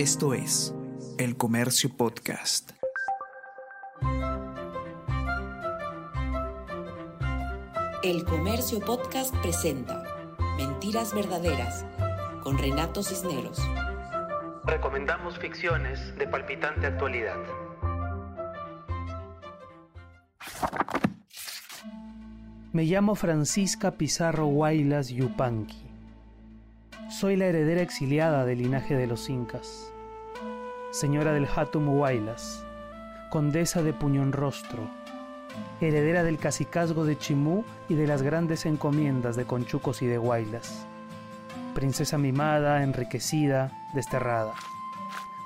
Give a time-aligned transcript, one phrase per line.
[0.00, 0.74] Esto es
[1.18, 2.70] El Comercio Podcast.
[8.02, 10.02] El Comercio Podcast presenta
[10.56, 11.84] Mentiras Verdaderas
[12.42, 13.60] con Renato Cisneros.
[14.64, 17.36] Recomendamos ficciones de palpitante actualidad.
[22.72, 25.90] Me llamo Francisca Pizarro Guaylas Yupanqui.
[27.10, 29.89] Soy la heredera exiliada del linaje de los incas.
[30.90, 32.64] Señora del Hatum Huaylas,
[33.30, 34.90] condesa de Puñonrostro,
[35.80, 40.84] heredera del cacicazgo de Chimú y de las grandes encomiendas de Conchucos y de Huaylas.
[41.76, 44.52] Princesa mimada, enriquecida, desterrada.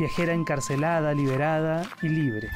[0.00, 2.48] Viajera encarcelada, liberada y libre.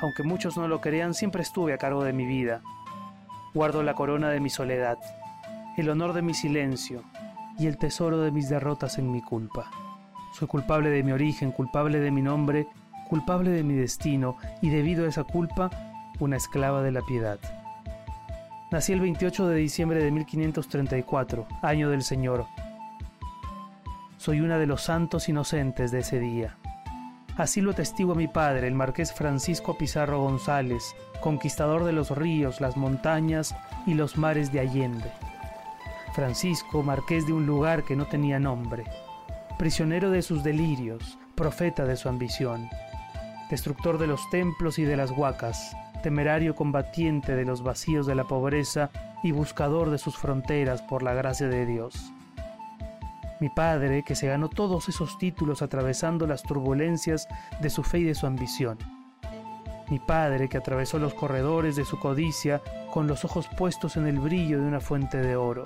[0.00, 2.62] Aunque muchos no lo crean, siempre estuve a cargo de mi vida.
[3.54, 4.98] Guardo la corona de mi soledad,
[5.76, 7.02] el honor de mi silencio
[7.58, 9.87] y el tesoro de mis derrotas en mi culpa.
[10.38, 12.68] Soy culpable de mi origen, culpable de mi nombre,
[13.08, 15.68] culpable de mi destino y debido a esa culpa,
[16.20, 17.40] una esclava de la piedad.
[18.70, 22.46] Nací el 28 de diciembre de 1534, año del Señor.
[24.16, 26.56] Soy una de los santos inocentes de ese día.
[27.36, 32.76] Así lo atestigua mi padre, el marqués Francisco Pizarro González, conquistador de los ríos, las
[32.76, 35.10] montañas y los mares de Allende.
[36.12, 38.84] Francisco, marqués de un lugar que no tenía nombre,
[39.58, 42.70] prisionero de sus delirios, profeta de su ambición,
[43.50, 48.22] destructor de los templos y de las huacas, temerario combatiente de los vacíos de la
[48.24, 48.90] pobreza
[49.24, 52.12] y buscador de sus fronteras por la gracia de Dios.
[53.40, 57.26] Mi padre, que se ganó todos esos títulos atravesando las turbulencias
[57.60, 58.78] de su fe y de su ambición.
[59.90, 62.60] Mi padre, que atravesó los corredores de su codicia
[62.92, 65.64] con los ojos puestos en el brillo de una fuente de oro.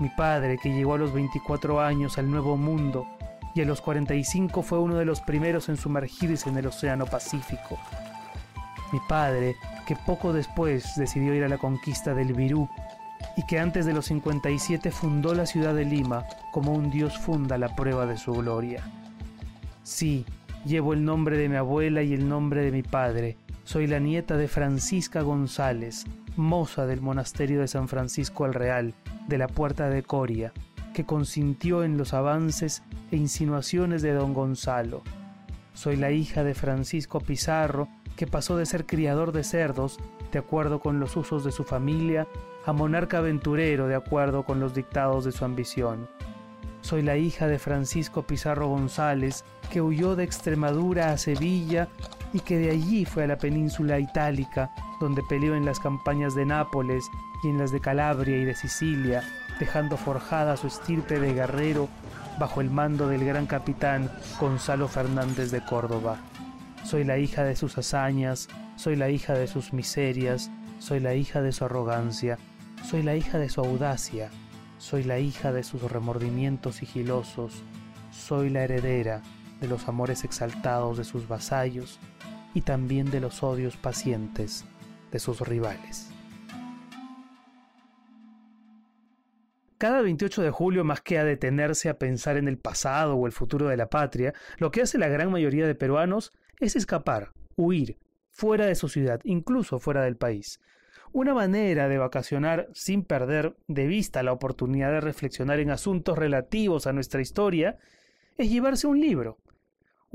[0.00, 3.06] Mi padre, que llegó a los 24 años al Nuevo Mundo
[3.54, 7.78] y a los 45 fue uno de los primeros en sumergirse en el Océano Pacífico.
[8.92, 9.54] Mi padre,
[9.86, 12.68] que poco después decidió ir a la conquista del Virú
[13.36, 17.56] y que antes de los 57 fundó la ciudad de Lima como un dios funda
[17.58, 18.82] la prueba de su gloria.
[19.84, 20.24] Sí,
[20.64, 23.36] llevo el nombre de mi abuela y el nombre de mi padre.
[23.62, 26.04] Soy la nieta de Francisca González,
[26.36, 28.94] moza del monasterio de San Francisco el Real,
[29.28, 30.52] de la Puerta de Coria,
[30.92, 35.02] que consintió en los avances e insinuaciones de don Gonzalo.
[35.74, 39.98] Soy la hija de Francisco Pizarro, que pasó de ser criador de cerdos,
[40.32, 42.28] de acuerdo con los usos de su familia,
[42.64, 46.08] a monarca aventurero de acuerdo con los dictados de su ambición.
[46.80, 51.88] Soy la hija de Francisco Pizarro González, que huyó de Extremadura a Sevilla
[52.34, 56.44] y que de allí fue a la península itálica, donde peleó en las campañas de
[56.44, 57.08] Nápoles
[57.44, 59.22] y en las de Calabria y de Sicilia,
[59.60, 61.88] dejando forjada su estirpe de guerrero
[62.40, 66.18] bajo el mando del gran capitán Gonzalo Fernández de Córdoba.
[66.82, 70.50] Soy la hija de sus hazañas, soy la hija de sus miserias,
[70.80, 72.38] soy la hija de su arrogancia,
[72.84, 74.28] soy la hija de su audacia,
[74.78, 77.62] soy la hija de sus remordimientos sigilosos,
[78.10, 79.22] soy la heredera
[79.60, 82.00] de los amores exaltados de sus vasallos
[82.54, 84.64] y también de los odios pacientes
[85.10, 86.10] de sus rivales.
[89.76, 93.32] Cada 28 de julio, más que a detenerse a pensar en el pasado o el
[93.32, 97.98] futuro de la patria, lo que hace la gran mayoría de peruanos es escapar, huir,
[98.30, 100.60] fuera de su ciudad, incluso fuera del país.
[101.12, 106.86] Una manera de vacacionar sin perder de vista la oportunidad de reflexionar en asuntos relativos
[106.86, 107.76] a nuestra historia
[108.36, 109.38] es llevarse un libro,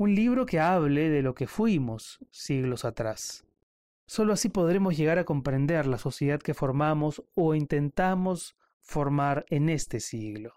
[0.00, 3.44] un libro que hable de lo que fuimos siglos atrás.
[4.06, 10.00] Solo así podremos llegar a comprender la sociedad que formamos o intentamos formar en este
[10.00, 10.54] siglo.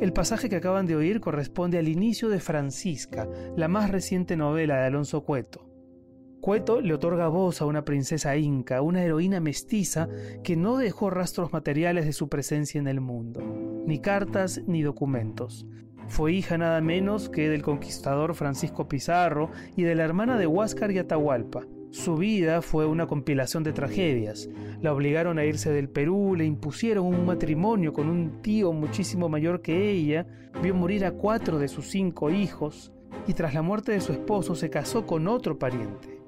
[0.00, 3.26] El pasaje que acaban de oír corresponde al inicio de Francisca,
[3.56, 5.70] la más reciente novela de Alonso Cueto.
[6.42, 10.10] Cueto le otorga voz a una princesa inca, una heroína mestiza
[10.44, 13.40] que no dejó rastros materiales de su presencia en el mundo,
[13.86, 15.66] ni cartas ni documentos.
[16.10, 20.90] Fue hija nada menos que del conquistador Francisco Pizarro y de la hermana de Huáscar
[20.90, 24.48] y Atahualpa, su vida fue una compilación de tragedias.
[24.82, 29.62] La obligaron a irse del Perú, le impusieron un matrimonio con un tío muchísimo mayor
[29.62, 30.26] que ella,
[30.60, 32.92] vio morir a cuatro de sus cinco hijos
[33.28, 36.19] y tras la muerte de su esposo se casó con otro pariente.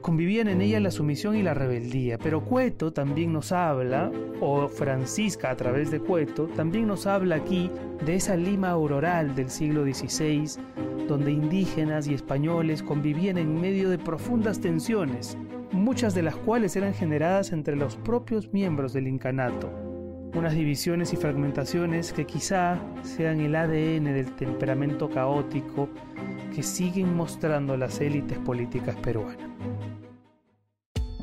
[0.00, 4.10] Convivían en ella la sumisión y la rebeldía, pero Cueto también nos habla,
[4.40, 7.70] o Francisca a través de Cueto, también nos habla aquí
[8.06, 10.50] de esa Lima auroral del siglo XVI,
[11.08, 15.36] donde indígenas y españoles convivían en medio de profundas tensiones,
[15.72, 19.70] muchas de las cuales eran generadas entre los propios miembros del incanato.
[20.34, 25.88] unas divisiones y fragmentaciones que quizá sean el ADN del temperamento caótico
[26.54, 29.48] que siguen mostrando las élites políticas peruanas.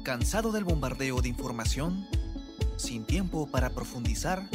[0.05, 2.05] ¿Cansado del bombardeo de información?
[2.77, 4.47] ¿Sin tiempo para profundizar?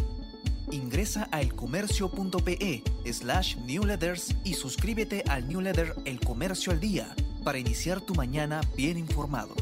[0.70, 8.00] Ingresa a elcomercio.pe slash newsletters y suscríbete al newsletter El Comercio al Día para iniciar
[8.00, 9.56] tu mañana bien informado.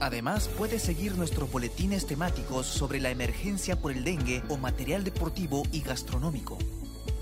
[0.00, 5.62] Además, puedes seguir nuestros boletines temáticos sobre la emergencia por el dengue o material deportivo
[5.72, 6.58] y gastronómico.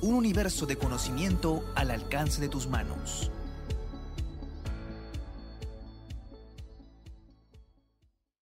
[0.02, 3.30] Un universo de conocimiento al alcance de tus manos.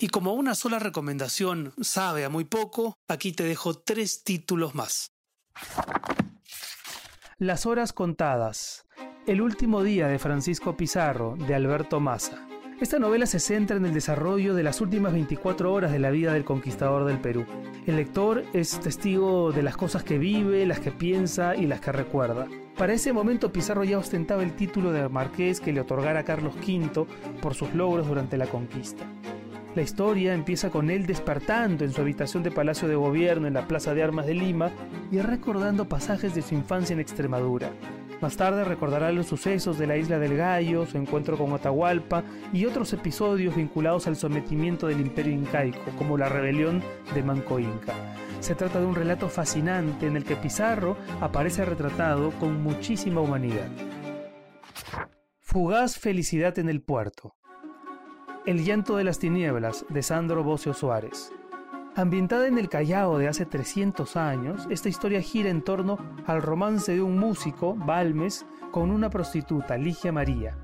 [0.03, 5.13] Y como una sola recomendación sabe a muy poco, aquí te dejo tres títulos más.
[7.37, 8.85] Las horas contadas.
[9.27, 12.45] El último día de Francisco Pizarro, de Alberto Massa.
[12.81, 16.33] Esta novela se centra en el desarrollo de las últimas 24 horas de la vida
[16.33, 17.45] del conquistador del Perú.
[17.87, 21.93] El lector es testigo de las cosas que vive, las que piensa y las que
[21.93, 22.49] recuerda.
[22.77, 27.07] Para ese momento Pizarro ya ostentaba el título de marqués que le otorgara Carlos V
[27.41, 29.07] por sus logros durante la conquista.
[29.75, 33.67] La historia empieza con él despertando en su habitación de Palacio de Gobierno en la
[33.67, 34.71] Plaza de Armas de Lima
[35.11, 37.71] y recordando pasajes de su infancia en Extremadura.
[38.21, 42.23] Más tarde recordará los sucesos de la isla del Gallo, su encuentro con Atahualpa
[42.53, 46.83] y otros episodios vinculados al sometimiento del imperio incaico, como la rebelión
[47.15, 47.93] de Manco Inca.
[48.41, 53.67] Se trata de un relato fascinante en el que Pizarro aparece retratado con muchísima humanidad.
[55.39, 57.35] Fugaz felicidad en el puerto.
[58.45, 61.31] El llanto de las tinieblas de Sandro Bocio Suárez.
[61.95, 66.91] Ambientada en el Callao de hace 300 años, esta historia gira en torno al romance
[66.91, 70.57] de un músico, Balmes, con una prostituta, Ligia María.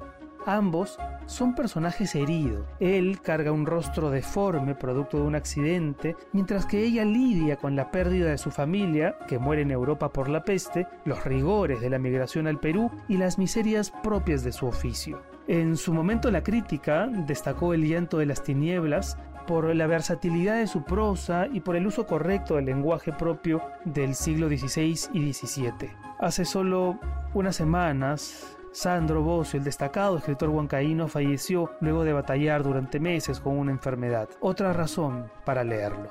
[0.45, 2.65] Ambos son personajes heridos.
[2.81, 7.91] Él carga un rostro deforme producto de un accidente, mientras que ella lidia con la
[7.91, 11.99] pérdida de su familia, que muere en Europa por la peste, los rigores de la
[11.99, 15.21] migración al Perú y las miserias propias de su oficio.
[15.49, 19.17] En su momento la crítica destacó el llanto de las tinieblas
[19.47, 24.13] por la versatilidad de su prosa y por el uso correcto del lenguaje propio del
[24.13, 25.89] siglo XVI y XVII.
[26.19, 26.99] Hace solo
[27.33, 33.57] unas semanas, Sandro Bocio, el destacado escritor huancaíno, falleció luego de batallar durante meses con
[33.57, 34.29] una enfermedad.
[34.41, 36.09] Otra razón para leerlo.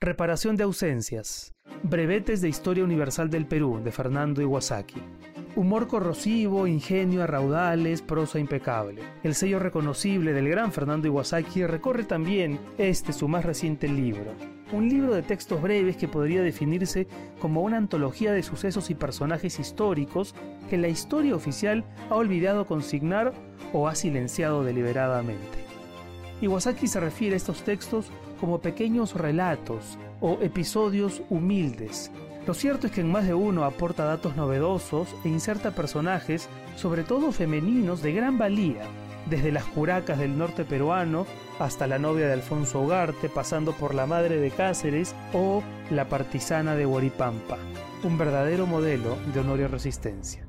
[0.00, 1.54] Reparación de ausencias.
[1.84, 5.00] Brevetes de Historia Universal del Perú, de Fernando Iwasaki.
[5.56, 9.00] Humor corrosivo, ingenio a raudales, prosa impecable.
[9.22, 14.34] El sello reconocible del gran Fernando Iwasaki recorre también este su más reciente libro.
[14.70, 17.06] Un libro de textos breves que podría definirse
[17.40, 20.34] como una antología de sucesos y personajes históricos
[20.68, 23.32] que la historia oficial ha olvidado consignar
[23.72, 25.64] o ha silenciado deliberadamente.
[26.42, 32.12] Iwasaki se refiere a estos textos como pequeños relatos o episodios humildes
[32.46, 37.02] lo cierto es que en más de uno aporta datos novedosos e inserta personajes, sobre
[37.02, 38.84] todo femeninos, de gran valía,
[39.28, 41.26] desde las curacas del norte peruano
[41.58, 46.76] hasta la novia de Alfonso Ugarte, pasando por la madre de Cáceres o la partisana
[46.76, 47.58] de Huaripampa,
[48.04, 50.46] un verdadero modelo de honor y resistencia.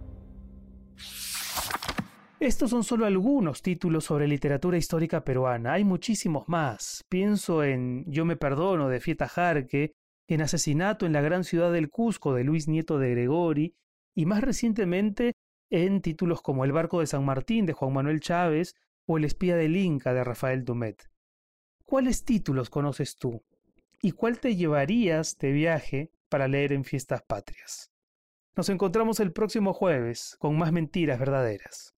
[2.39, 5.73] Estos son solo algunos títulos sobre literatura histórica peruana.
[5.73, 7.03] Hay muchísimos más.
[7.09, 9.95] Pienso en Yo me perdono de Fieta Jarque
[10.27, 13.75] en Asesinato en la gran ciudad del Cusco de Luis Nieto de Gregori
[14.13, 15.33] y más recientemente
[15.69, 19.55] en títulos como El barco de San Martín de Juan Manuel Chávez o El espía
[19.55, 21.09] del Inca de Rafael Dumet.
[21.85, 23.43] ¿Cuáles títulos conoces tú?
[24.01, 27.91] ¿Y cuál te llevarías de viaje para leer en fiestas patrias?
[28.55, 31.95] Nos encontramos el próximo jueves con más mentiras verdaderas.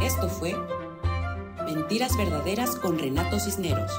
[0.00, 0.54] Esto fue
[1.74, 3.92] Mentiras Verdaderas con Renato Cisneros.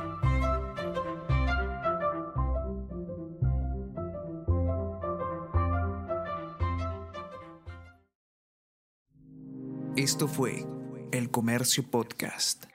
[9.95, 10.65] Esto fue
[11.11, 12.65] El Comercio Podcast.